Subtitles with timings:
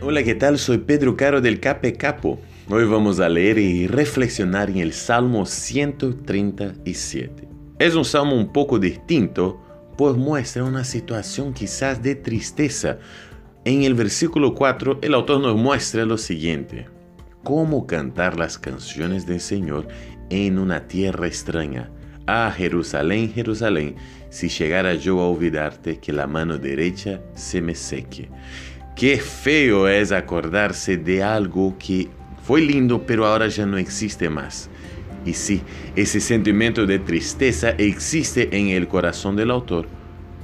[0.00, 0.58] Hola, ¿qué tal?
[0.58, 2.38] Soy Pedro Caro del Cape Capo.
[2.68, 7.48] Hoy vamos a leer y reflexionar en el Salmo 137.
[7.80, 9.60] Es un salmo un poco distinto,
[9.96, 12.98] pues muestra una situación quizás de tristeza.
[13.64, 16.86] En el versículo 4, el autor nos muestra lo siguiente.
[17.42, 19.88] Cómo cantar las canciones del Señor
[20.30, 21.90] en una tierra extraña.
[22.28, 23.96] Ah, Jerusalén, Jerusalén,
[24.30, 28.28] si llegara yo a olvidarte, que la mano derecha se me seque.
[28.98, 32.08] Qué feo es acordarse de algo que
[32.42, 34.68] fue lindo, pero ahora ya no existe más.
[35.24, 35.62] Y sí,
[35.94, 39.86] ese sentimiento de tristeza existe en el corazón del autor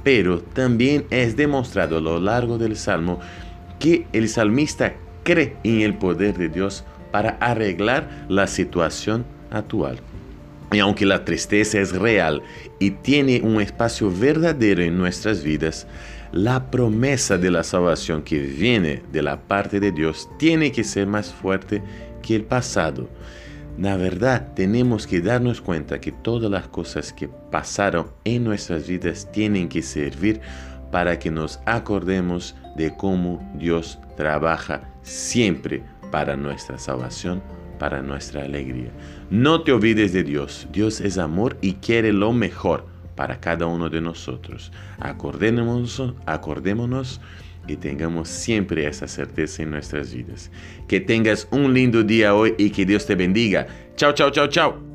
[0.05, 3.19] pero también es demostrado a lo largo del Salmo
[3.79, 4.93] que el salmista
[5.23, 9.97] cree en el poder de Dios para arreglar la situación actual.
[10.75, 12.43] Y aunque la tristeza es real
[12.79, 15.87] y tiene un espacio verdadero en nuestras vidas,
[16.33, 21.07] la promesa de la salvación que viene de la parte de Dios tiene que ser
[21.07, 21.81] más fuerte
[22.21, 23.07] que el pasado.
[23.77, 29.31] La verdad, tenemos que darnos cuenta que todas las cosas que pasaron en nuestras vidas
[29.31, 30.41] tienen que servir
[30.91, 37.41] para que nos acordemos de cómo Dios trabaja siempre para nuestra salvación,
[37.77, 38.91] para nuestra alegría.
[39.29, 40.67] No te olvides de Dios.
[40.71, 44.71] Dios es amor y quiere lo mejor para cada uno de nosotros.
[44.99, 47.21] Acordémonos, acordémonos
[47.67, 50.51] y tengamos siempre esa certeza en nuestras vidas.
[50.87, 53.67] Que tengas un lindo día hoy y que Dios te bendiga.
[53.95, 54.94] Chao, chao, chao, chao.